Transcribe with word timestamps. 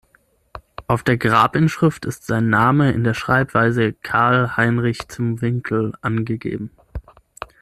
Auf 0.87 1.03
der 1.03 1.17
Grabinschrift 1.19 2.05
ist 2.05 2.25
sein 2.25 2.49
Name 2.49 2.91
in 2.91 3.03
der 3.03 3.13
Schreibweise 3.13 3.93
„Carl-Heinrich 3.93 5.07
zum 5.09 5.41
Winkel“ 5.41 5.93
angegeben. 6.01 6.71